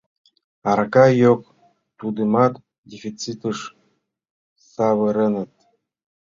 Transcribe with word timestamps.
—Арака— 0.69 1.05
йок, 1.21 1.41
тудымат 1.99 2.53
дефицитыш 2.91 3.59
савыреныт. 4.71 5.51